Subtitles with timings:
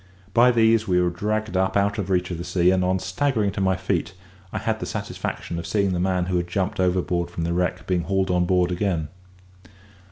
[0.33, 3.51] By these we were dragged up out of reach of the sea, and, on staggering
[3.51, 4.15] to my feet,
[4.51, 7.85] I had the satisfaction of seeing the man who had jumped overboard from the wreck
[7.85, 9.09] being hauled on board again.